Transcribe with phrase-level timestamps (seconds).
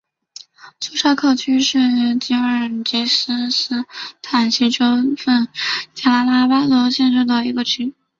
[0.79, 1.77] 苏扎克区是
[2.17, 3.85] 吉尔吉斯斯
[4.23, 4.83] 坦西部州
[5.15, 5.47] 份
[5.93, 7.93] 贾拉拉巴德州下辖的一个区。